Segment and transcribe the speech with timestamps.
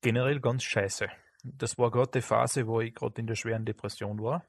[0.00, 1.08] generell ganz scheiße.
[1.42, 4.46] Das war gerade die Phase, wo ich gerade in der schweren Depression war.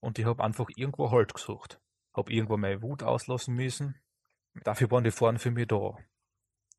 [0.00, 1.80] Und ich habe einfach irgendwo Halt gesucht.
[2.14, 4.00] Habe irgendwo meine Wut auslassen müssen.
[4.64, 5.96] Dafür waren die Foren für mich da.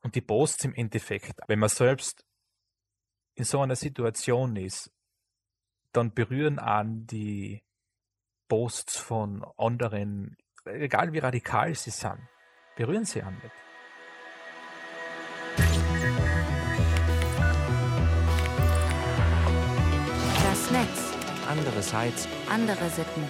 [0.02, 2.26] Und die Posts im Endeffekt, wenn man selbst
[3.36, 4.92] in so einer Situation ist,
[5.92, 7.64] dann berühren an die
[8.48, 12.28] Posts von anderen, egal wie radikal sie sind,
[12.76, 13.54] berühren sie an nicht.
[21.50, 23.24] Andererseits Andere Sitten.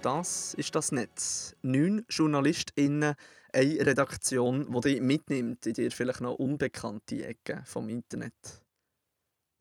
[0.00, 1.54] Das ist das Netz.
[1.60, 3.16] Neun JournalistInnen,
[3.52, 8.62] eine Redaktion, die dich mitnimmt in dir vielleicht noch unbekannte Ecken vom Internet.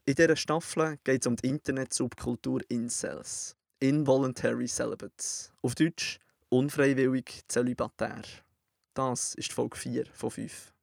[0.05, 3.57] In dieser Staffel geht es um die Internet-Subkultur Incels.
[3.81, 5.51] Involuntary Celibates.
[5.61, 8.21] Auf Deutsch unfreiwillig zölibatär.
[8.93, 10.73] Das ist Folge 4 von 5.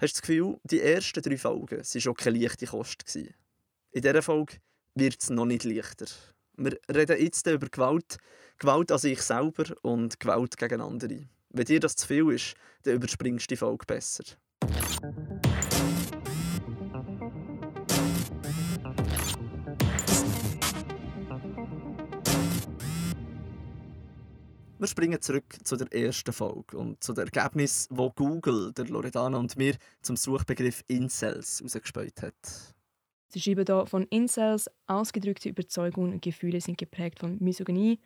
[0.00, 3.06] du das Gefühl, die ersten drei Folgen waren schon keine leichte Kost?
[3.06, 3.34] gewesen?
[3.94, 4.54] In dieser Folge
[4.94, 6.06] wird es noch nicht leichter.
[6.56, 8.16] Wir reden jetzt über Gewalt,
[8.58, 11.28] Gewalt an sich selber und Gewalt gegen andere.
[11.50, 12.54] Wenn dir das zu viel ist,
[12.84, 14.24] dann überspringst du die Folge besser.
[24.78, 29.36] Wir springen zurück zu der ersten Folge und zu dem Ergebnis, wo Google, der Loredana
[29.36, 32.74] und mir zum Suchbegriff Incels herausgespäut hat.
[33.32, 37.98] Sie schreiben hier von Incels, ausgedrückte Überzeugungen und Gefühle sind geprägt von Misogynie,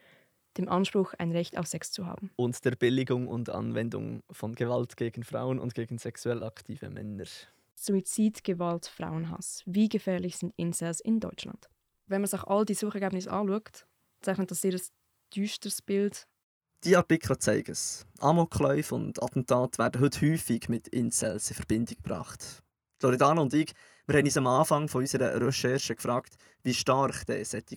[0.57, 2.31] dem Anspruch, ein Recht auf Sex zu haben.
[2.37, 7.25] Und der Billigung und Anwendung von Gewalt gegen Frauen und gegen sexuell aktive Männer.
[7.75, 9.65] Suizid, Gewalt, Frauenhass.
[9.67, 11.69] Wie gefährlich sind Incels in Deutschland?
[12.07, 13.85] Wenn man sich all die Suchergebnisse anschaut,
[14.23, 14.81] zeichnet das sehr ein
[15.35, 16.29] düsteres Bild.
[16.85, 18.07] Die Artikel zeigen es.
[18.21, 22.63] Amokläufe und Attentate werden heute häufig mit Incels in Verbindung gebracht.
[23.03, 23.75] Loredana und ich
[24.09, 27.77] wir haben uns am Anfang von unserer Recherche gefragt, wie stark die solche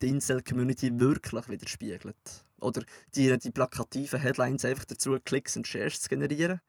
[0.00, 2.44] die Incel-Community wirklich widerspiegelt.
[2.60, 2.82] Oder
[3.16, 6.60] dienen die plakativen Headlines einfach dazu, Klicks und Shares zu generieren?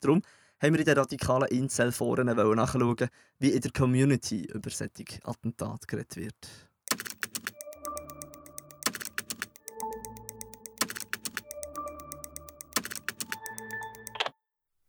[0.00, 0.22] Darum
[0.58, 3.10] haben wir in den radikalen Incel-Foren nachschauen,
[3.40, 6.68] wie in der Community über solche Attentate geredet wird.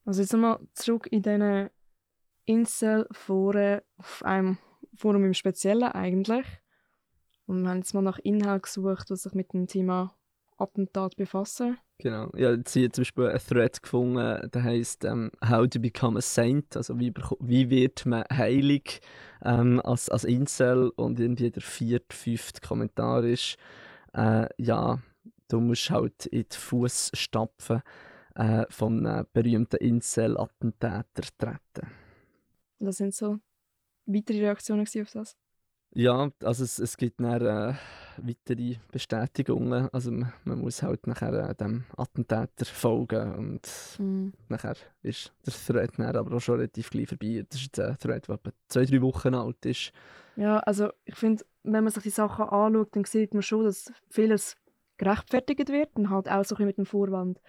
[0.05, 1.69] Also jetzt mal zurück in diesen
[2.49, 4.57] Incel-Foren, auf einem
[4.95, 6.45] Forum im Speziellen eigentlich.
[7.45, 10.15] Und wir haben jetzt mal nach Inhalt gesucht, was sich mit dem Thema
[10.57, 11.77] Attentat befassen.
[11.99, 12.31] Genau.
[12.35, 16.21] Ja, jetzt hier zum Beispiel einen Thread gefunden, der heißt ähm, How to become a
[16.21, 19.01] saint, also wie, wie wird man heilig
[19.43, 23.57] ähm, als, als Incel und irgendwie der vierte, fünfte Kommentar ist,
[24.13, 24.99] äh, ja,
[25.49, 27.81] du musst halt in die Fußstapfen
[28.35, 31.03] äh, von einem berühmten Incel-Attentäter
[31.37, 31.98] treten.
[32.79, 33.39] Das sind so
[34.05, 35.35] weitere Reaktionen auf das.
[35.95, 37.73] Ja, also es, es gibt dann äh,
[38.17, 39.89] weitere Bestätigungen.
[39.91, 44.33] Also man, man muss halt nachher äh, dem Attentäter folgen und Mhm.
[44.49, 47.43] nachher ist der Thread dann aber auch schon relativ gleich vorbei.
[47.49, 49.91] Das ist jetzt ein Thread, der etwa zwei, drei Wochen alt ist.
[50.35, 53.91] Ja, also ich finde, wenn man sich die Sachen anschaut, dann sieht man schon, dass
[54.09, 54.55] vieles
[54.97, 57.41] gerechtfertigt wird und halt auch so ein bisschen mit dem Vorwand.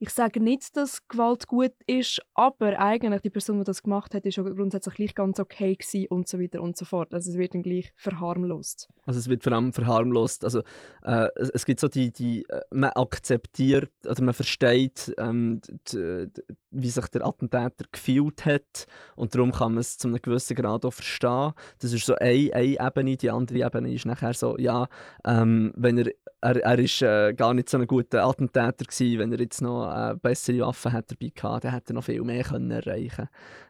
[0.00, 4.24] Ich sage nicht, dass Gewalt gut ist, aber eigentlich die Person, die das gemacht hat,
[4.26, 7.12] ist grundsätzlich gleich ganz okay gewesen und so weiter und so fort.
[7.12, 8.88] Also es wird dann gleich verharmlost.
[9.06, 10.44] Also es wird vor allem verharmlost.
[10.44, 10.60] Also
[11.02, 15.60] äh, es, es gibt so die, die äh, man akzeptiert oder man versteht, ähm,
[15.92, 18.86] d- d- wie sich der Attentäter gefühlt hat
[19.16, 21.52] und darum kann man es zu einem gewissen Grad auch verstehen.
[21.80, 23.16] Das ist so eine, eine Ebene.
[23.16, 24.86] Die andere Ebene ist nachher so, ja,
[25.24, 29.32] ähm, wenn er er, er ist äh, gar nicht so ein guter Attentäter gewesen, wenn
[29.32, 32.44] er jetzt noch äh, bessere Waffen hat dabei gehabt, dann hätte er noch viel mehr
[32.44, 33.28] können erreichen.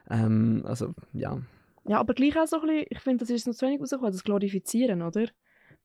[0.09, 1.39] Ähm, also ja.
[1.85, 4.11] Ja, aber gleich auch so ein bisschen, ich finde, das ist noch zu wenig rausgekommen,
[4.11, 5.27] das Glorifizieren, oder?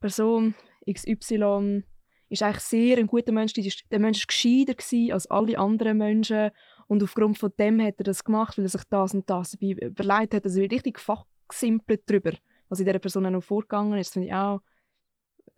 [0.01, 0.55] Person
[0.91, 1.85] XY
[2.29, 6.51] ist eigentlich sehr ein guter Mensch, der Mensch war gescheiter als alle anderen Menschen
[6.87, 9.87] und aufgrund von dem hat er das gemacht, weil er sich das und das dabei
[9.87, 10.45] überlegt hat.
[10.45, 12.33] Also richtig fachgesimpelt darüber,
[12.69, 14.13] was in dieser Person auch noch vorgegangen ist.
[14.13, 14.61] Finde ich auch,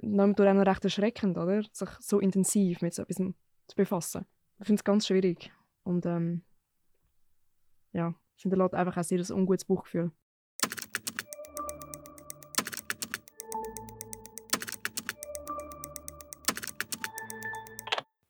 [0.02, 1.62] nimmt auch noch recht erschreckend, oder?
[1.72, 4.26] Sich so intensiv mit so etwas zu befassen.
[4.58, 5.52] Ich finde es ganz schwierig
[5.84, 6.42] und ähm,
[7.92, 10.12] ja, es hinterlässt einfach auch sehr ein ungutes Buchgefühl.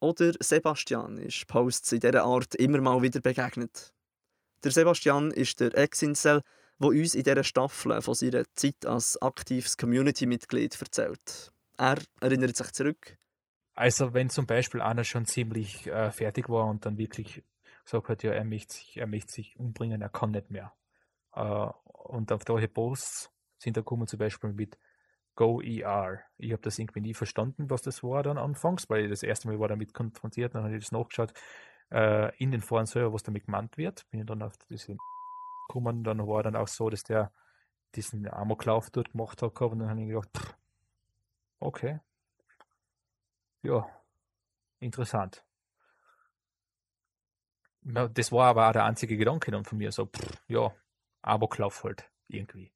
[0.00, 3.92] Oder Sebastian ist Posts in dieser Art immer mal wieder begegnet.
[4.62, 6.42] Der Sebastian ist der Ex-Incel,
[6.80, 11.52] der uns in dieser Staffel von seiner Zeit als aktives Community-Mitglied erzählt.
[11.78, 13.16] Er erinnert sich zurück.
[13.76, 17.44] Also wenn zum Beispiel einer schon ziemlich äh, fertig war und dann wirklich
[17.84, 20.72] gesagt hat, ja, er möchte sich, er möchte sich umbringen, er kann nicht mehr.
[21.34, 24.78] Äh, und auf solche Posts sind da kommen zum Beispiel mit
[25.34, 26.20] Go ER.
[26.38, 29.48] Ich habe das irgendwie nie verstanden, was das war dann anfangs, weil ich das erste
[29.48, 31.34] Mal war damit konfrontiert, dann habe ich das nachgeschaut
[31.92, 34.08] äh, in den Foren selber, was damit gemeint wird.
[34.10, 34.96] Bin ich dann auf diese
[35.68, 37.30] gekommen, dann war dann auch so, dass der
[37.94, 40.54] diesen Amoklauf dort gemacht hat und dann habe ich gedacht, pff,
[41.60, 42.00] okay.
[43.66, 43.84] Ja,
[44.78, 45.44] interessant.
[47.82, 50.72] Das war aber auch der einzige Gedanke dann von mir, so, pff, ja,
[51.22, 52.72] Amoklauf halt, irgendwie.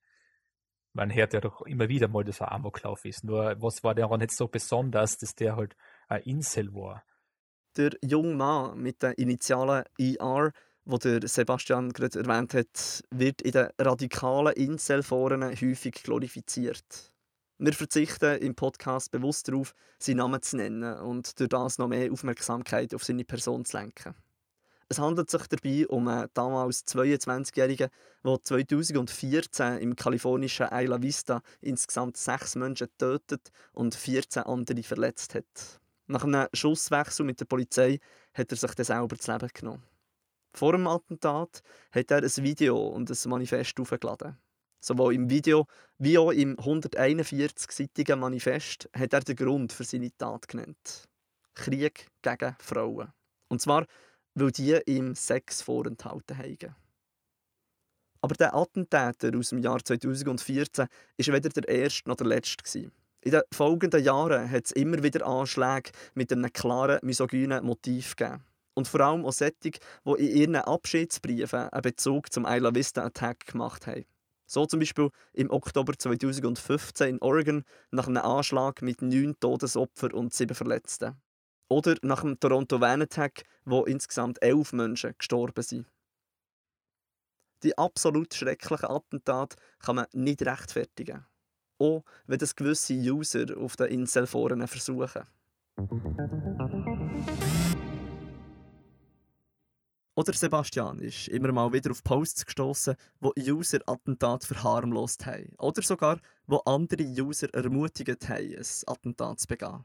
[0.92, 3.22] Man hört ja doch immer wieder mal, dass er Amoklauf ist.
[3.22, 5.76] Nur, was war daran nicht so besonders, dass der halt
[6.08, 7.04] ein Insel war?
[7.76, 10.50] Der junge Mann mit den Initialen IR,
[10.84, 17.12] wo der Sebastian gerade erwähnt hat, wird in den radikalen Inselforen häufig glorifiziert.
[17.62, 22.10] Wir verzichten im Podcast bewusst darauf, seinen Namen zu nennen und durch das noch mehr
[22.10, 24.14] Aufmerksamkeit auf seine Person zu lenken.
[24.88, 27.90] Es handelt sich dabei um einen damals 22-Jährigen,
[28.24, 35.80] der 2014 im kalifornischen Isla Vista insgesamt sechs Menschen getötet und 14 andere verletzt hat.
[36.06, 38.00] Nach einem Schusswechsel mit der Polizei
[38.32, 39.82] hat er sich dann selber das Leben genommen.
[40.54, 41.60] Vor dem Attentat
[41.92, 44.38] hat er ein Video und ein Manifest aufgeladen.
[44.80, 45.66] Sowohl im Video
[45.98, 51.08] wie auch im 141-seitigen Manifest hat er den Grund für seine Tat genannt.
[51.54, 53.12] Krieg gegen Frauen.
[53.48, 53.84] Und zwar,
[54.34, 56.74] weil die ihm Sex vorenthalten haben.
[58.22, 62.90] Aber der Attentäter aus dem Jahr 2014 war weder der erste noch der letzte.
[63.22, 68.44] In den folgenden Jahren hat es immer wieder Anschläge mit einem klaren misogynen Motiv gegeben.
[68.74, 73.46] Und vor allem auch solche, die in ihren Abschiedsbriefen einen Bezug zum Isla Vista Attack
[73.46, 74.06] gemacht haben.
[74.50, 77.62] So zum Beispiel im Oktober 2015 in Oregon
[77.92, 81.14] nach einem Anschlag mit neun Todesopfern und sieben Verletzten.
[81.68, 85.86] Oder nach dem Toronto Van Attack, wo insgesamt elf Menschen gestorben sind.
[87.62, 91.26] Die absolut schrecklichen Attentate kann man nicht rechtfertigen
[91.80, 95.22] auch wenn das gewisse User auf den Inselforen versuchen.
[100.20, 105.54] Oder Sebastian ist immer mal wieder auf Posts gestoßen, wo User Attentat verharmlost haben.
[105.56, 109.82] Oder sogar, wo andere User ermutigt haben, ein Attentat zu begehen.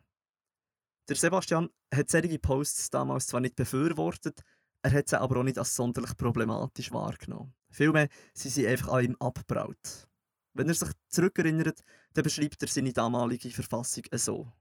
[1.07, 4.41] Der Sebastian hat solche Posts damals zwar nicht befürwortet,
[4.81, 7.53] er hat sie aber auch nicht als sonderlich problematisch wahrgenommen.
[7.71, 10.09] Vielmehr sind sie einfach an ihm abgebraut.
[10.53, 11.79] Wenn er sich zurückerinnert,
[12.13, 14.51] dann beschreibt er seine damalige Verfassung so.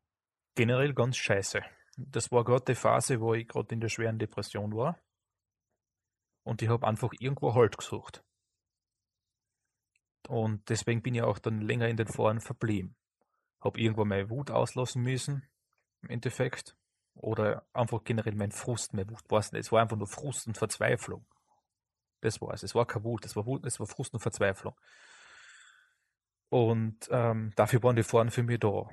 [0.55, 1.63] Generell ganz scheiße.
[1.97, 5.01] Das war gerade die Phase, wo ich gerade in der schweren Depression war.
[6.45, 8.23] Und ich habe einfach irgendwo Halt gesucht.
[10.29, 12.97] Und deswegen bin ich auch dann länger in den Foren verblieben.
[13.61, 15.49] Habe irgendwo meine Wut auslassen müssen,
[16.03, 16.77] im Endeffekt.
[17.15, 19.67] Oder einfach generell mein Frust, meine Wut es nicht.
[19.67, 21.27] Es war einfach nur Frust und Verzweiflung.
[22.21, 22.63] Das war es.
[22.63, 24.75] Es war keine Wut, es war Wut, es war Frust und Verzweiflung.
[26.49, 28.89] Und ähm, dafür waren die Foren für mich da.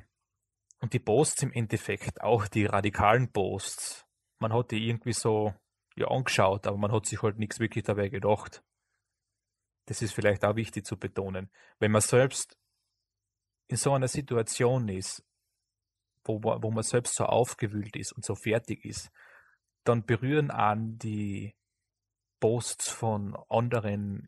[0.80, 4.06] Und die Posts im Endeffekt, auch die radikalen Posts,
[4.39, 5.53] man hat die irgendwie so
[5.95, 8.63] ja, angeschaut, aber man hat sich halt nichts wirklich dabei gedacht.
[9.88, 11.49] Das ist vielleicht auch wichtig zu betonen.
[11.79, 12.57] Wenn man selbst
[13.67, 15.23] in so einer Situation ist,
[16.23, 19.09] wo, wo man selbst so aufgewühlt ist und so fertig ist,
[19.83, 21.55] dann berühren an die
[22.39, 24.27] Posts von anderen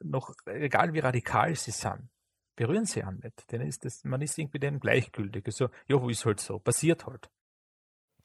[0.00, 2.10] noch, egal wie radikal sie sind,
[2.56, 3.50] berühren sie an nicht.
[3.50, 5.46] Denn ist das, man ist irgendwie denen gleichgültig.
[5.46, 7.30] Also, ja, ist halt so, passiert halt.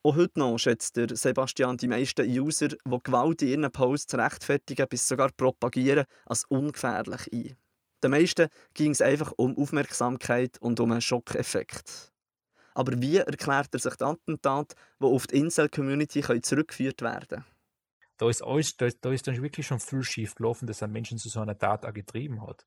[0.04, 4.88] Auch heute noch schätzt der Sebastian die meisten User, die Gewalt in ihren Posts rechtfertigen
[4.90, 7.56] bis sogar propagieren, als ungefährlich ein.
[8.04, 12.12] Den meisten ging es einfach um Aufmerksamkeit und um einen Schockeffekt.
[12.76, 17.46] Aber wie erklärt er sich das Attentat, das auf die Insel-Community zurückgeführt werden kann?
[18.18, 21.18] da ist alles, da, da ist dann wirklich schon viel schief gelaufen, dass ein Menschen
[21.18, 22.66] zu so einer Tat auch getrieben hat.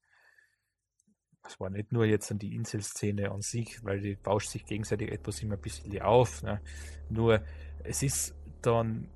[1.46, 5.12] Es war nicht nur jetzt an die Inselszene an sich, weil die bauscht sich gegenseitig
[5.12, 6.42] etwas immer ein bisschen auf.
[6.42, 6.60] Ne?
[7.08, 7.40] Nur
[7.84, 9.08] es ist dann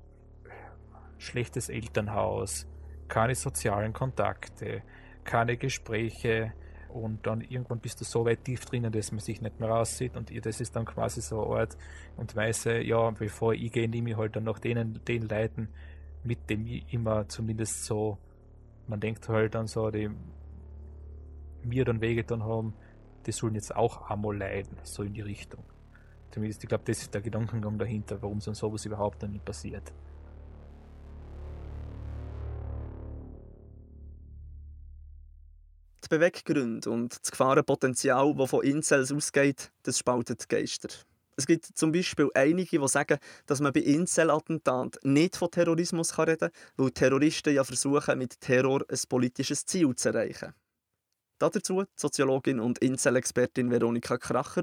[1.17, 2.67] schlechtes Elternhaus,
[3.07, 4.83] keine sozialen Kontakte,
[5.23, 6.53] keine Gespräche
[6.89, 10.15] und dann irgendwann bist du so weit tief drinnen, dass man sich nicht mehr raussieht
[10.15, 11.77] und das ist dann quasi so eine Art
[12.17, 15.69] und Weise, ja, bevor ich gehe, nehme ich halt dann noch denen, den Leuten,
[16.23, 18.17] mit dem immer zumindest so,
[18.87, 20.09] man denkt halt an so, die
[21.65, 22.73] mir dann wehgetan haben,
[23.25, 25.63] die sollen jetzt auch einmal leiden, so in die Richtung.
[26.31, 29.91] Zumindest, ich glaube, das ist der Gedankengang dahinter, warum so sowas überhaupt dann nicht passiert.
[36.03, 40.89] Die Beweggründe und das Gefahrenpotenzial, das von Incels ausgeht, das spaltet Geister.
[41.37, 46.37] Es gibt zum Beispiel einige, die sagen, dass man bei Incel-Attentaten nicht von Terrorismus reden
[46.37, 50.53] kann, weil Terroristen ja versuchen, mit Terror ein politisches Ziel zu erreichen.
[51.41, 54.61] Dazu die Soziologin und Incel-Expertin Veronika Kracher.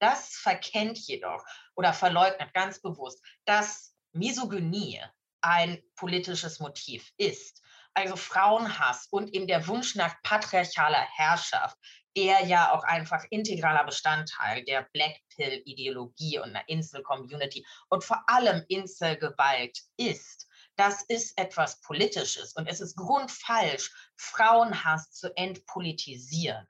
[0.00, 1.44] Das verkennt jedoch
[1.76, 5.00] oder verleugnet ganz bewusst, dass Misogynie
[5.42, 7.62] ein politisches Motiv ist.
[7.94, 11.76] Also Frauenhass und eben der Wunsch nach patriarchaler Herrschaft,
[12.16, 18.64] der ja auch einfach integraler Bestandteil der Black Pill-Ideologie und einer Insel-Community und vor allem
[18.68, 20.48] Inselgewalt ist.
[20.76, 26.66] Das ist etwas Politisches und es ist grundfalsch, Frauenhass zu entpolitisieren.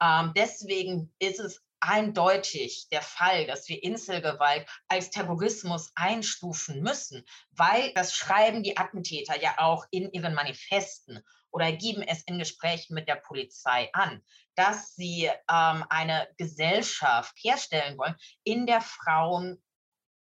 [0.00, 7.92] Ähm, deswegen ist es eindeutig der Fall, dass wir Inselgewalt als Terrorismus einstufen müssen, weil
[7.94, 13.08] das schreiben die Attentäter ja auch in ihren Manifesten oder geben es in Gesprächen mit
[13.08, 14.22] der Polizei an,
[14.56, 19.62] dass sie ähm, eine Gesellschaft herstellen wollen, in der Frauen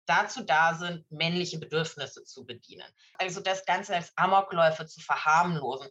[0.07, 2.87] dazu da sind, männliche Bedürfnisse zu bedienen.
[3.17, 5.89] Also das Ganze als Amokläufe zu verharmlosen,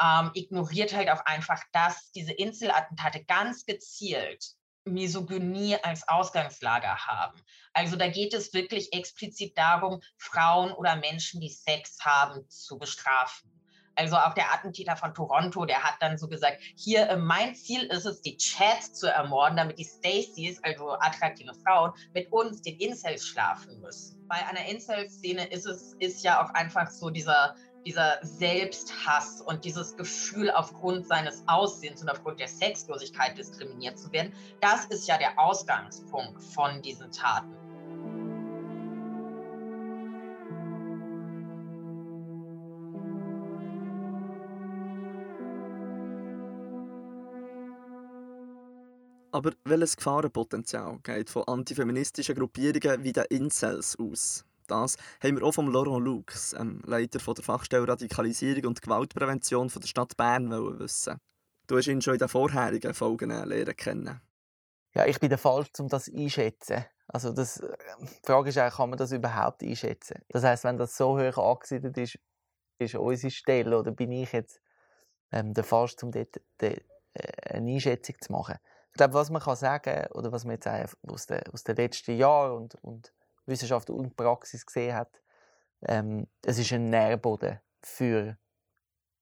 [0.00, 4.44] ähm, ignoriert halt auch einfach, dass diese Inselattentate ganz gezielt
[4.84, 7.42] Misogynie als Ausgangslager haben.
[7.72, 13.55] Also da geht es wirklich explizit darum, Frauen oder Menschen, die Sex haben, zu bestrafen.
[13.96, 17.82] Also auch der Attentäter von Toronto, der hat dann so gesagt, hier äh, mein Ziel
[17.84, 22.76] ist es, die Chats zu ermorden, damit die Stacys, also attraktive Frauen, mit uns, den
[22.78, 24.24] Incels, schlafen müssen.
[24.28, 27.54] Bei einer Incel-Szene ist es ist ja auch einfach so dieser
[27.86, 34.34] dieser Selbsthass und dieses Gefühl, aufgrund seines Aussehens und aufgrund der Sexlosigkeit diskriminiert zu werden,
[34.60, 37.65] das ist ja der Ausgangspunkt von diesen Taten.
[49.36, 54.46] Aber welches Gefahrenpotenzial geht von antifeministischen Gruppierungen wie den Incels aus?
[54.66, 59.68] Das haben wir auch vom Laurent Lux, ähm, Leiter von der Fachstelle Radikalisierung und Gewaltprävention
[59.68, 61.20] von der Stadt Bern, wissen.
[61.66, 64.22] Du hast ihn schon in den vorherigen Folgen lernen kennen.
[64.94, 66.86] Ja, ich bin der Falsch, um das einschätzen.
[67.06, 70.18] Also das, äh, die Frage ist eigentlich, kann man das überhaupt einschätzen?
[70.30, 72.18] Das heißt, wenn das so hoch angesiedelt ist,
[72.78, 74.62] ist unsere Stelle oder bin ich jetzt
[75.30, 76.80] ähm, der Falsch, um dort de,
[77.12, 78.56] äh, eine Einschätzung zu machen?
[78.96, 80.66] Ich glaube, was man kann sagen oder was man jetzt
[81.06, 83.12] aus den, aus den letzten Jahren und, und
[83.44, 85.20] Wissenschaft und Praxis gesehen hat,
[85.82, 88.38] ähm, es ist ein Nährboden für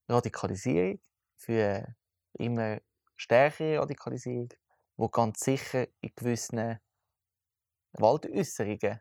[0.08, 1.00] Radikalisierung,
[1.34, 1.92] für
[2.34, 2.78] immer
[3.16, 4.50] stärkere Radikalisierung,
[4.96, 6.78] wo ganz sicher in gewissen
[7.94, 9.00] Gewaltäußerungen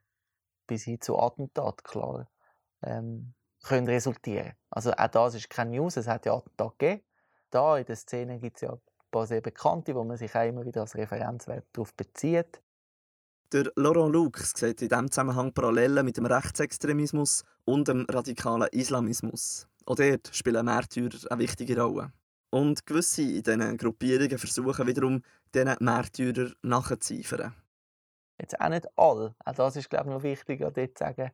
[0.66, 2.32] bis hin zu Attentat klar
[2.82, 4.54] ähm, können resultieren.
[4.72, 7.06] Also auch das ist keine News, es hat ja Attentat gegeben.
[7.52, 8.76] Da in der Szene gibt es ja
[9.14, 12.62] paar sehr bekannte, wo man sich auch immer wieder als Referenzwert darauf bezieht.
[13.54, 19.68] Der Laurent Lux sieht in diesem Zusammenhang Parallelen mit dem Rechtsextremismus und dem radikalen Islamismus.
[19.86, 22.12] Auch dort spielen Märtyrer eine wichtige Rolle.
[22.50, 25.22] Und gewisse in diesen Gruppierungen versuchen wiederum,
[25.54, 27.54] diesen Märtyrern nachzueifern.
[28.40, 29.36] Jetzt auch nicht alle.
[29.46, 31.32] Auch das ist, glaube ich, noch wichtig, dort zu sagen,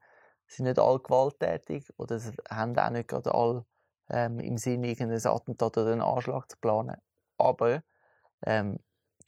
[0.47, 2.19] sind nicht alle gewalttätig oder
[2.49, 3.65] haben auch nicht gerade alle
[4.09, 6.97] ähm, im Sinne, irgendein Attentat oder einen Anschlag zu planen.
[7.39, 7.83] Aber
[8.45, 8.79] ähm,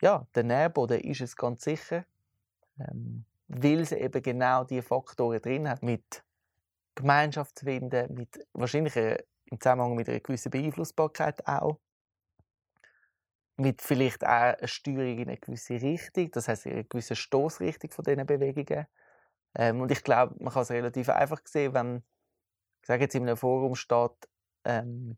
[0.02, 2.06] ja, der Nährboden ist es ganz sicher
[2.80, 6.24] ähm, weil es eben genau diese Faktoren drin hat, mit
[6.96, 11.80] Gemeinschaftsfinden, mit wahrscheinlich äh, im Zusammenhang mit einer gewissen Beeinflussbarkeit auch,
[13.58, 18.04] mit vielleicht auch einer Steuerung in eine gewisse Richtung, das heißt eine gewisse Stoßrichtung von
[18.04, 18.88] diesen Bewegungen.
[19.56, 21.98] Ähm, und ich glaube, man kann es relativ einfach sehen, wenn,
[22.82, 24.30] ich sage jetzt in einem Forum steht,
[24.64, 25.18] ähm,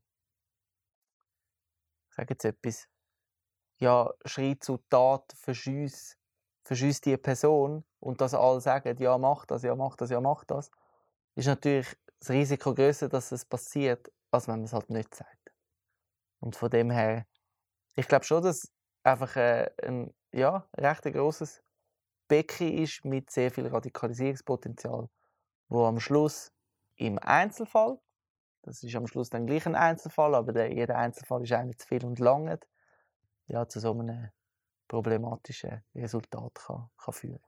[2.13, 2.87] sage jetzt etwas,
[3.79, 6.15] ja, Schritt zu Tat, verschüss
[7.01, 10.71] die Person und dass alle sagen, ja, mach das, ja, mach das, ja, mach das,
[11.35, 15.53] ist natürlich das Risiko größer, dass es passiert, als wenn man es halt nicht sagt.
[16.39, 17.25] Und von dem her,
[17.95, 18.71] ich glaube schon, dass
[19.03, 21.61] einfach äh, ein ja, recht großes
[22.27, 25.09] Becken ist mit sehr viel Radikalisierungspotenzial,
[25.69, 26.51] wo am Schluss
[26.95, 27.99] im Einzelfall,
[28.63, 31.87] das ist am Schluss dann gleich ein Einzelfall, aber der, jeder Einzelfall ist eigentlich zu
[31.87, 32.59] viel und lange,
[33.47, 34.29] ja, zu so einem
[34.87, 37.43] problematische Resultate kann, kann führen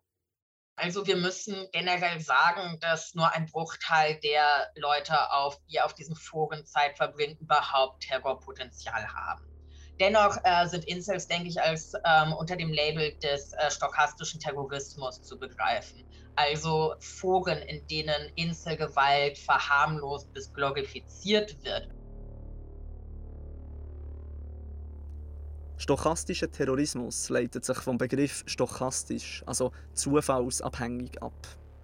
[0.78, 6.16] also wir müssen generell sagen, dass nur ein Bruchteil der Leute, auf, die auf diesen
[6.16, 9.55] Foren Zeit verbringen, überhaupt Terrorpotenzial haben.
[10.00, 15.22] Dennoch äh, sind Incels, denke ich, als ähm, unter dem Label des äh, stochastischen Terrorismus
[15.22, 16.04] zu begreifen.
[16.36, 21.88] Also Foren, in denen Inselgewalt verharmlost bis glorifiziert wird.
[25.78, 31.34] Stochastischer Terrorismus leitet sich vom Begriff stochastisch, also zufallsabhängig, ab.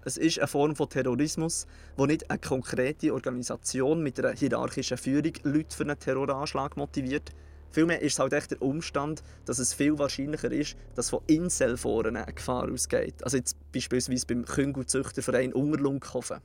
[0.04, 1.66] Es ist eine Form von Terrorismus,
[1.96, 7.30] wo nicht eine konkrete Organisation mit einer hierarchischen Führung Leute für einen Terroranschlag motiviert.
[7.72, 12.16] Vielmehr ist es halt echt der Umstand, dass es viel wahrscheinlicher ist, dass von Inselforen
[12.16, 13.24] eine Gefahr ausgeht.
[13.24, 16.40] Also jetzt beispielsweise beim Küngelzüchterverein Ungerlunkhofen.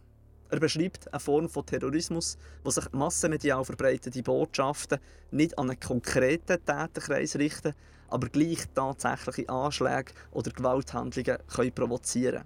[0.50, 5.00] Er beschreibt eine Form von Terrorismus, wo sich massenmedial verbreitete Botschaften
[5.32, 7.74] nicht an einen konkreten Täterkreis richten,
[8.08, 12.46] aber gleich tatsächliche Anschläge oder Gewalthandlungen können provozieren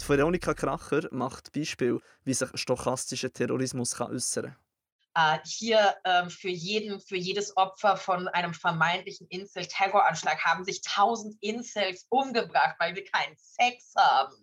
[0.00, 4.56] Die Veronika Kracher macht Beispiel, wie sich stochastischer Terrorismus äußern kann
[5.18, 11.36] äh, hier ähm, für, jeden, für jedes Opfer von einem vermeintlichen Incel-Terroranschlag haben sich tausend
[11.42, 14.36] Incels umgebracht, weil sie keinen Sex haben.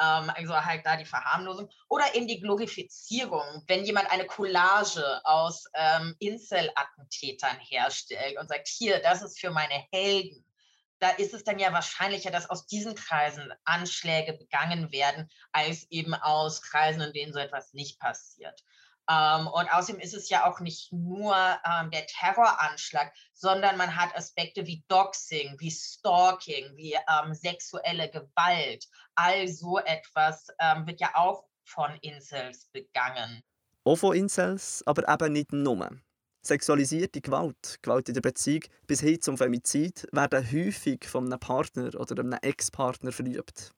[0.00, 1.68] Ähm, also halt da die Verharmlosung.
[1.88, 9.00] Oder eben die Glorifizierung, wenn jemand eine Collage aus ähm, Incel-Attentätern herstellt und sagt, hier,
[9.00, 10.44] das ist für meine Helden
[11.00, 16.14] da ist es dann ja wahrscheinlicher, dass aus diesen Kreisen Anschläge begangen werden, als eben
[16.14, 18.64] aus Kreisen, in denen so etwas nicht passiert.
[19.10, 24.14] Ähm, und außerdem ist es ja auch nicht nur ähm, der Terroranschlag, sondern man hat
[24.14, 28.86] Aspekte wie Doxing, wie Stalking, wie ähm, sexuelle Gewalt.
[29.14, 33.42] All so etwas ähm, wird ja auch von Incels begangen.
[33.84, 35.90] Auch von Incels, aber eben nicht nur.
[36.48, 41.90] Sexualisierte Gewalt, Gewalt in der Beziehung bis hin zum Femizid werden häufig von einem Partner
[41.94, 43.72] oder einem Ex-Partner verübt.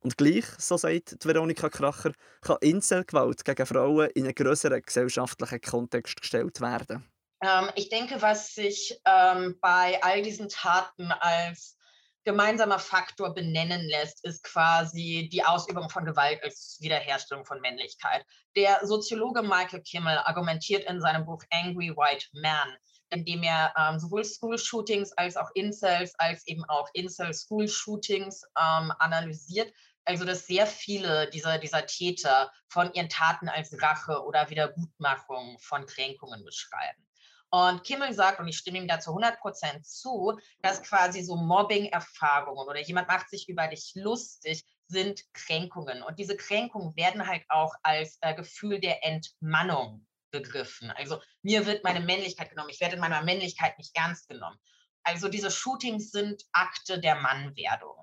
[0.00, 6.20] Und gleich, so sagt Veronika Kracher, kann Inselgewalt gegen Frauen in einen größeren gesellschaftlichen Kontext
[6.20, 7.04] gestellt werden.
[7.40, 11.76] Ähm, ich denke, was sich ähm, bei all diesen Taten als
[12.24, 18.24] gemeinsamer Faktor benennen lässt, ist quasi die Ausübung von Gewalt als Wiederherstellung von Männlichkeit.
[18.56, 22.76] Der Soziologe Michael Kimmel argumentiert in seinem Buch Angry White Man,
[23.10, 29.72] indem er ähm, sowohl School-Shootings als auch Incels, als eben auch Incel-School-Shootings ähm, analysiert,
[30.04, 35.86] also dass sehr viele dieser, dieser Täter von ihren Taten als Rache oder Wiedergutmachung von
[35.86, 37.06] Kränkungen beschreiben.
[37.54, 42.80] Und Kimmel sagt, und ich stimme ihm dazu 100% zu, dass quasi so Mobbing-Erfahrungen oder
[42.80, 46.02] jemand macht sich über dich lustig, sind Kränkungen.
[46.02, 50.90] Und diese Kränkungen werden halt auch als äh, Gefühl der Entmannung begriffen.
[50.92, 54.56] Also mir wird meine Männlichkeit genommen, ich werde in meiner Männlichkeit nicht ernst genommen.
[55.02, 57.96] Also diese Shootings sind Akte der Mannwerdung.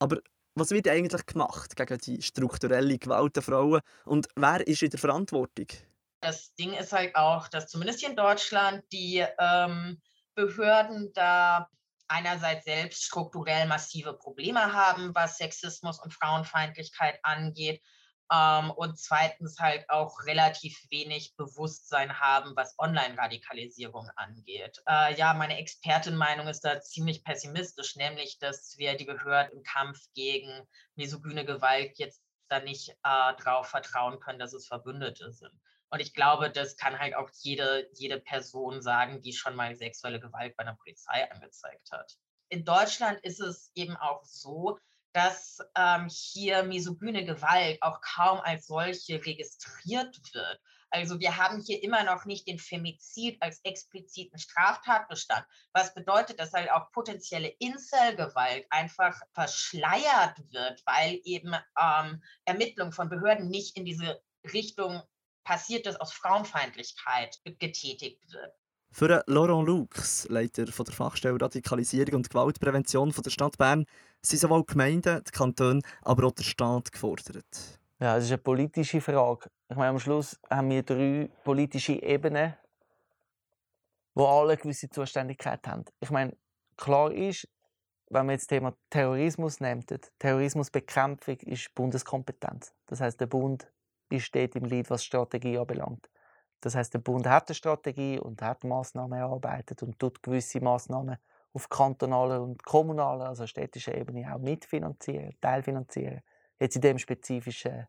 [0.00, 0.18] Aber
[0.56, 4.98] was wird eigentlich gemacht gegen die strukturelle Gewalt der Frauen und wer ist in der
[4.98, 5.68] Verantwortung?
[6.20, 10.00] Das Ding ist halt auch, dass zumindest hier in Deutschland die ähm,
[10.34, 11.68] Behörden da
[12.08, 17.82] einerseits selbst strukturell massive Probleme haben, was Sexismus und Frauenfeindlichkeit angeht
[18.32, 24.82] ähm, und zweitens halt auch relativ wenig Bewusstsein haben, was Online-Radikalisierung angeht.
[24.86, 29.98] Äh, ja, meine Expertenmeinung ist da ziemlich pessimistisch, nämlich, dass wir die Behörden im Kampf
[30.14, 35.52] gegen misogyne Gewalt jetzt da nicht äh, darauf vertrauen können, dass es Verbündete sind.
[35.90, 40.20] Und ich glaube, das kann halt auch jede, jede Person sagen, die schon mal sexuelle
[40.20, 42.16] Gewalt bei einer Polizei angezeigt hat.
[42.50, 44.78] In Deutschland ist es eben auch so,
[45.12, 50.60] dass ähm, hier misogyne Gewalt auch kaum als solche registriert wird.
[50.90, 56.52] Also wir haben hier immer noch nicht den Femizid als expliziten Straftatbestand, was bedeutet, dass
[56.52, 63.84] halt auch potenzielle Inselgewalt einfach verschleiert wird, weil eben ähm, Ermittlungen von Behörden nicht in
[63.84, 64.22] diese
[64.52, 65.02] Richtung
[65.48, 68.52] passiert, dass aus Frauenfeindlichkeit getätigt wird.
[68.90, 73.86] Für Laurent Lux, Leiter von der Fachstelle Radikalisierung und Gewaltprävention von der Stadt Bern,
[74.20, 77.46] sind sowohl die Gemeinden, die Kantone, aber auch der Staat gefordert.
[77.98, 79.50] Ja, es ist eine politische Frage.
[79.70, 82.54] Ich meine, am Schluss haben wir drei politische Ebenen,
[84.14, 85.84] wo alle eine gewisse Zuständigkeit haben.
[86.00, 86.36] Ich meine,
[86.76, 87.48] klar ist,
[88.10, 92.74] wenn man jetzt das Thema Terrorismus nimmt, Terrorismusbekämpfung ist Bundeskompetenz.
[92.86, 93.66] Das heißt, der Bund
[94.10, 96.08] ist dort im Lied, was Strategie anbelangt.
[96.60, 101.16] Das heißt, der Bund hat eine Strategie und hat Maßnahmen erarbeitet und tut gewisse Maßnahmen
[101.52, 106.22] auf kantonaler und kommunaler, also städtischer Ebene auch mitfinanzieren, teilfinanzieren.
[106.58, 107.86] Jetzt in dem spezifischen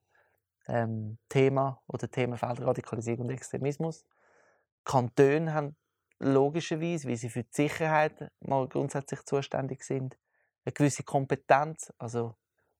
[0.68, 4.06] ähm, Thema oder Themenfeld Radikalisierung und Extremismus.
[4.86, 5.76] Kantone haben
[6.20, 10.18] logischerweise, wie sie für die Sicherheit mal grundsätzlich zuständig sind,
[10.66, 11.92] eine gewisse Kompetenz.
[11.98, 12.36] Also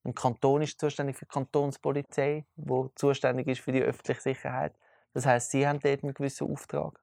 [0.10, 4.74] ein Kanton ist zuständig für die Kantonspolizei, wo zuständig ist für die öffentliche Sicherheit.
[5.14, 7.00] Das heißt, sie haben dort einen gewissen Auftrag.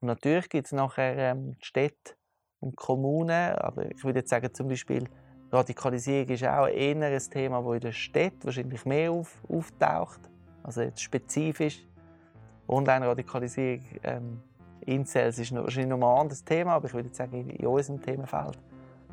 [0.00, 2.14] Und natürlich gibt es nachher ähm, Städte
[2.58, 5.08] und Kommunen, aber ich würde jetzt sagen, zum Beispiel
[5.52, 10.20] Radikalisierung ist auch eher ein Thema, das in der Stadt wahrscheinlich mehr auf, auftaucht,
[10.62, 11.86] also jetzt spezifisch.
[12.68, 14.42] Online-Radikalisierung, ähm,
[14.86, 18.00] Incels ist wahrscheinlich noch mal ein anderes Thema, aber ich würde sagen, in, in unserem
[18.00, 18.58] Themenfeld.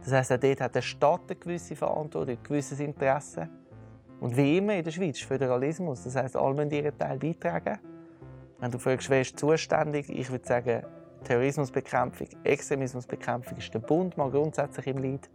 [0.04, 3.50] Das heisst, auch dort hat der Staat eine gewisse Verantwortung, ein gewisses Interesse.
[4.20, 7.80] Und wie immer in der Schweiz, Föderalismus, das heisst, alle müssen ihren Teil beitragen.
[8.60, 10.84] Wenn du fragst, wer ist zuständig, ich würde sagen,
[11.24, 15.30] Terrorismusbekämpfung, Extremismusbekämpfung ist der Bund mal grundsätzlich im Leid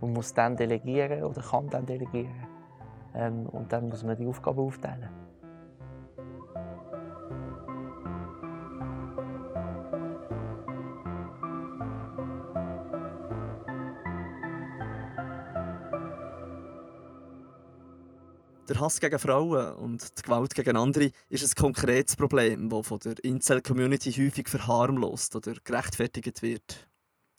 [0.00, 2.46] und muss dann delegieren oder kann dann delegieren.
[3.14, 5.25] Ähm, und dann muss man die Aufgaben aufteilen.
[18.68, 22.98] Der Hass gegen Frauen und die Gewalt gegen andere ist ein konkretes Problem, das von
[22.98, 26.88] der Incel-Community häufig verharmlost oder gerechtfertigt wird.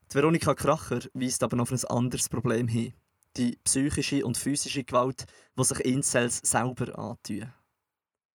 [0.10, 2.94] Die Veronika Kracher weist aber noch auf ein anderes Problem hin.
[3.36, 5.26] Die psychische und physische Gewalt,
[5.60, 7.52] die sich Incels selber antun.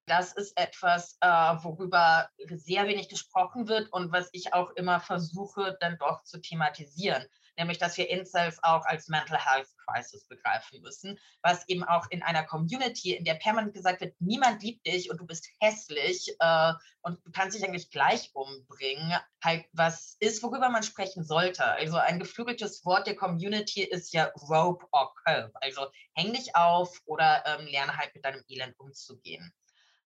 [0.04, 5.78] Das ist etwas, äh, worüber sehr wenig gesprochen wird und was ich auch immer versuche,
[5.80, 7.24] dann doch zu thematisieren
[7.58, 12.22] nämlich dass wir Incels auch als Mental Health Crisis begreifen müssen, was eben auch in
[12.22, 16.72] einer Community, in der permanent gesagt wird, niemand liebt dich und du bist hässlich äh,
[17.02, 21.64] und du kannst dich eigentlich gleich umbringen, halt was ist, worüber man sprechen sollte.
[21.64, 27.00] Also ein geflügeltes Wort der Community ist ja Rope or Curve, also häng dich auf
[27.04, 29.52] oder ähm, lerne halt mit deinem Elend umzugehen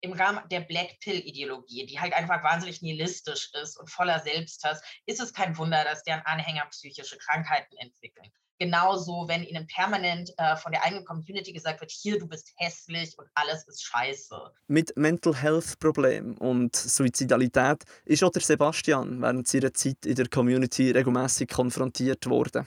[0.04, 5.20] im Rahmen der Black Pill-Ideologie, die halt einfach wahnsinnig nihilistisch ist und voller Selbsthass, ist
[5.20, 8.30] es kein Wunder, dass deren Anhänger psychische Krankheiten entwickeln.
[8.58, 13.18] Genauso, wenn ihnen permanent äh, von der eigenen Community gesagt wird, hier, du bist hässlich
[13.18, 14.36] und alles ist scheiße.
[14.68, 20.28] Mit Mental Health Problemen und Suizidalität ist auch der Sebastian während seiner Zeit in der
[20.28, 22.66] Community regelmäßig konfrontiert worden.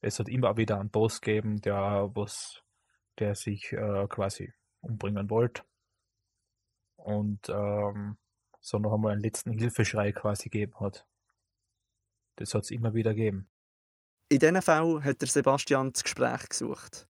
[0.00, 2.62] Es hat immer wieder einen Boss gegeben, der, was,
[3.18, 4.50] der sich äh, quasi
[4.80, 5.62] umbringen wollte
[7.04, 8.16] und ähm,
[8.60, 11.06] so noch einmal einen letzten Hilfeschrei quasi gegeben hat.
[12.36, 13.48] Das hat es immer wieder gegeben.
[14.30, 17.06] In diesen Fällen hat der Sebastian das Gespräch gesucht.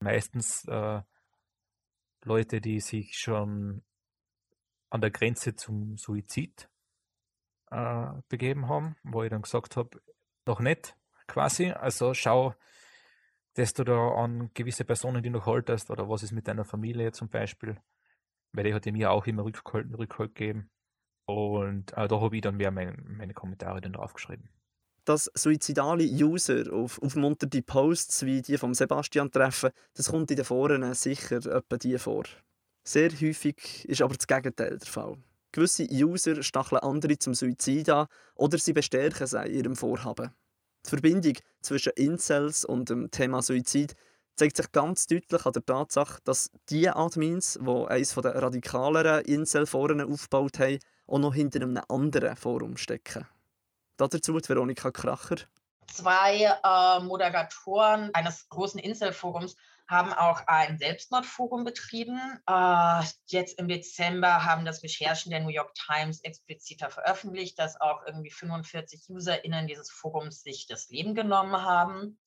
[0.00, 1.00] Meistens äh,
[2.24, 3.82] Leute, die sich schon
[4.90, 6.68] an der Grenze zum Suizid
[7.70, 10.02] äh, begeben haben, wo ich dann gesagt habe,
[10.46, 10.94] noch nicht
[11.26, 11.70] quasi.
[11.70, 12.54] Also schau,
[13.54, 17.12] dass du da an gewisse Personen, die noch haltest, oder was ist mit deiner Familie
[17.12, 17.80] zum Beispiel,
[18.52, 20.70] weil die hat mir auch immer Rückhalt, Rückhalt gegeben.
[21.26, 24.48] Und äh, da habe ich dann mehr mein, meine Kommentare dann draufgeschrieben.
[25.04, 30.44] Dass suizidale User auf aufmunternde Posts wie die von Sebastian treffen, das kommt in den
[30.44, 32.24] Foren sicher etwa die vor.
[32.84, 35.16] Sehr häufig ist aber das Gegenteil der Fall.
[35.52, 40.30] Gewisse User stacheln andere zum Suizid an oder sie bestärken sie in ihrem Vorhaben.
[40.84, 43.94] Die Verbindung zwischen Incels und dem Thema Suizid
[44.36, 50.00] zeigt sich ganz deutlich an der Tatsache, dass die Admins, die eines der radikaleren Incel-Foren
[50.00, 53.26] aufgebaut haben, auch noch hinter einem anderen Forum stecken.
[53.96, 55.36] Dazu die Veronika Kracher.
[55.86, 59.56] Zwei äh, Moderatoren eines großen Incel-Forums
[59.88, 62.18] haben auch ein Selbstmordforum betrieben.
[62.48, 68.06] Äh, jetzt im Dezember haben das Recherchen der New York Times expliziter veröffentlicht, dass auch
[68.06, 72.18] irgendwie 45 UserInnen dieses Forums sich das Leben genommen haben.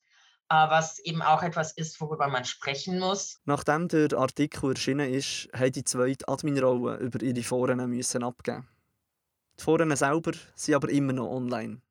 [0.47, 3.39] Äh, was eben auch etwas ist, worüber man sprechen muss.
[3.45, 8.67] Nachdem der Artikel erschienen ist, haben die zwei die Adminrolle über ihre Foren müssen abgeben.
[9.57, 11.81] Die Foren selber sind aber immer noch online.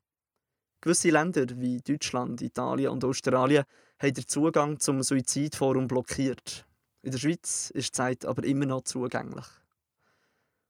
[0.81, 3.65] Gewisse Länder wie Deutschland, Italien und Australien
[3.99, 6.65] haben den Zugang zum Suizidforum blockiert.
[7.03, 9.47] In der Schweiz ist die Zeit aber immer noch zugänglich.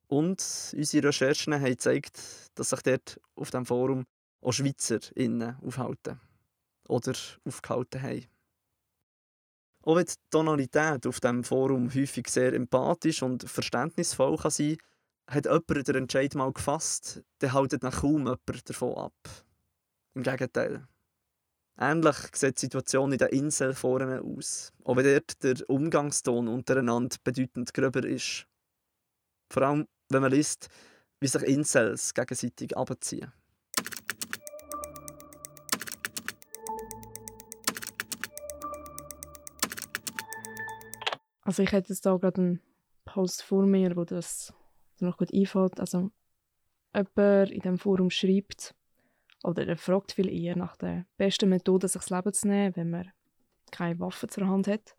[0.07, 2.18] Und unsere Recherchen haben gezeigt,
[2.55, 4.07] dass sich dort auf dem Forum
[4.40, 5.01] auch Schweizer
[5.66, 6.20] aufhalten
[6.88, 7.12] oder
[7.44, 8.27] aufgehalten haben.
[9.83, 14.77] Auch wenn die Tonalität auf dem Forum häufig sehr empathisch und verständnisvoll kann sein
[15.27, 19.14] kann, hat jemand den Entscheid mal gefasst, dann haltet nach kaum jemand davon ab.
[20.14, 20.87] Im Gegenteil.
[21.77, 27.75] Ähnlich sieht die Situation in den Inselforen aus, auch wenn dort der Umgangston untereinander bedeutend
[27.75, 28.47] gröber ist.
[29.51, 30.68] Vor allem, wenn man liest,
[31.20, 33.33] wie sich Insels gegenseitig abziehen.
[41.44, 42.61] Also ich hätte jetzt da gerade einen
[43.04, 44.52] Post vor mir, wo das
[44.98, 45.78] noch gut einfällt.
[45.78, 46.11] Also
[46.94, 48.74] jemand in diesem Forum schreibt,
[49.42, 52.90] oder er fragt viel eher nach der besten Methode, sich das Leben zu nehmen, wenn
[52.90, 53.12] man
[53.70, 54.96] keine Waffe zur Hand hat.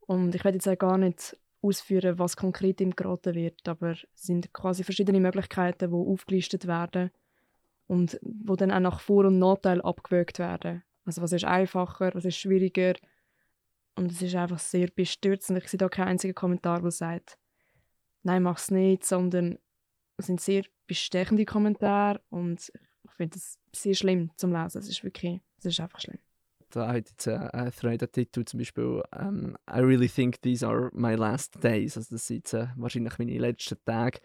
[0.00, 4.06] Und ich werde jetzt auch gar nicht ausführen, was konkret ihm geraten wird, aber es
[4.14, 7.10] sind quasi verschiedene Möglichkeiten, die aufgelistet werden
[7.86, 10.82] und wo dann auch nach Vor- und Nachteil abgewögt werden.
[11.04, 12.94] Also was ist einfacher, was ist schwieriger,
[14.00, 15.58] und es ist einfach sehr bestürzend.
[15.58, 17.36] Ich sehe da keinen einzigen Kommentar, der sagt,
[18.22, 19.58] nein, mach es nicht, sondern
[20.16, 22.72] es sind sehr bestechende Kommentare und
[23.04, 24.78] ich finde es sehr schlimm zum Lesen.
[24.78, 26.18] Es ist wirklich, es ist einfach schlimm.
[26.70, 31.14] Da hat jetzt äh, ein Thread-Titel zum Beispiel ähm, «I really think these are my
[31.14, 31.98] last days».
[31.98, 34.20] Also das sind jetzt, äh, wahrscheinlich meine letzten Tage.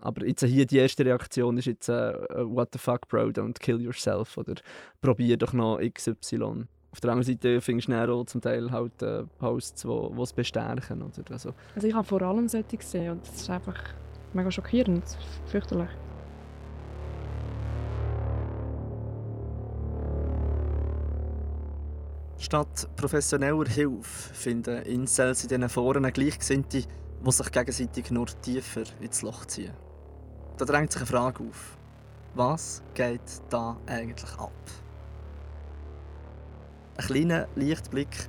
[0.00, 3.60] Aber jetzt äh, hier die erste Reaktion ist jetzt äh, «What the fuck, bro, don't
[3.60, 4.54] kill yourself» oder
[5.00, 6.66] «Probier doch noch XY».
[6.92, 10.32] Auf der anderen Seite findest du dann auch zum Teil halt äh, Posts, die es
[10.32, 11.02] bestärken.
[11.02, 11.30] Oder?
[11.30, 13.76] Also, Also ich habe vor allem solche gesehen und das ist einfach
[14.32, 15.04] mega schockierend,
[15.46, 15.88] fürchterlich.
[22.38, 26.82] Statt professioneller Hilfe finden Incels in diesen Foren Gleichgesinnte,
[27.24, 29.74] die sich gegenseitig nur tiefer ins Loch ziehen.
[30.56, 31.76] Da drängt sich eine Frage auf.
[32.34, 34.52] Was geht da eigentlich ab?
[37.00, 38.28] Ein kleiner Lichtblick.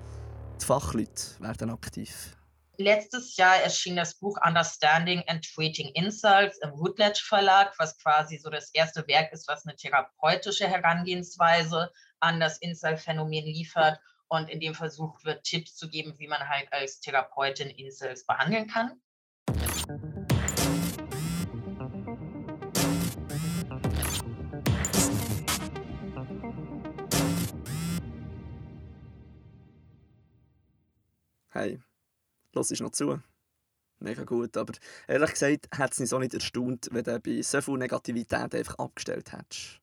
[0.62, 2.38] Die Fachleute werden aktiv.
[2.78, 8.50] Letztes Jahr erschien das Buch Understanding and Treating Insults im Routledge Verlag, was quasi so
[8.50, 14.74] das erste Werk ist, was eine therapeutische Herangehensweise an das Incel-Phänomen liefert und in dem
[14.74, 19.02] versucht wird, Tipps zu geben, wie man halt als Therapeutin Incels behandeln kann.
[32.54, 33.22] Los ist noch zu.
[34.00, 34.74] Mega gut, aber
[35.08, 38.76] ehrlich gesagt hat es mich so nicht erstaunt, wenn du bei so viel Negativität einfach
[38.80, 39.80] abgestellt hättest.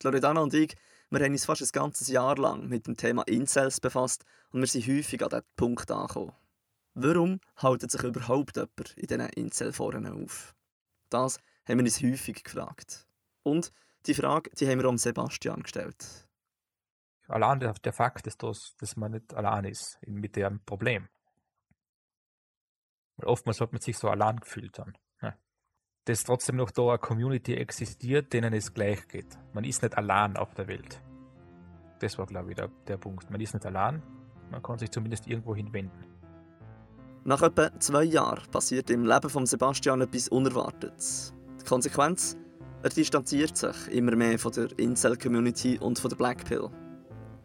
[0.00, 0.74] Die Loredana und ich,
[1.10, 4.66] wir haben uns fast ein ganzes Jahr lang mit dem Thema Incels befasst und wir
[4.66, 6.32] sind häufig an diesen Punkt angekommen.
[6.94, 10.54] Warum haltet sich überhaupt jemand in diesen Incel-Foren auf?
[11.10, 13.06] Das haben wir uns häufig gefragt.
[13.42, 13.70] Und
[14.06, 16.26] die Frage die haben wir auch Sebastian gestellt.
[17.28, 21.08] Allein der, Fakt dass, dass man nicht allein ist mit dem Problem.
[23.18, 24.96] Weil oftmals hat man sich so allein gefühlt dann.
[25.20, 25.36] Ne?
[26.06, 29.38] Dass trotzdem noch da eine Community existiert, denen es gleich geht.
[29.52, 31.00] Man ist nicht allein auf der Welt.
[32.00, 33.30] Das war, glaube ich, der, der Punkt.
[33.30, 34.02] Man ist nicht allein,
[34.50, 36.04] man kann sich zumindest irgendwo hinwenden.
[37.24, 41.34] Nach etwa zwei Jahren passiert im Leben von Sebastian etwas Unerwartetes.
[41.60, 42.36] Die Konsequenz?
[42.82, 46.70] Er distanziert sich immer mehr von der Incel-Community und von der Blackpill.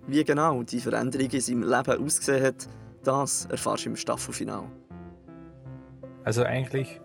[0.06, 2.70] Wie genau die Veränderung in seinem Leben ausgesehen hat,
[3.04, 4.70] das erfährst du im Staffelfinale.
[6.24, 7.02] Also eigentlich